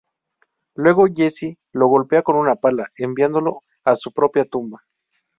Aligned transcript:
Luego, 0.73 1.05
Jesse 1.15 1.59
lo 1.73 1.85
golpea 1.87 2.23
con 2.23 2.35
una 2.35 2.55
pala, 2.55 2.87
enviándolo 2.97 3.61
a 3.83 3.95
su 3.95 4.11
propia 4.11 4.45
tumba. 4.45 4.83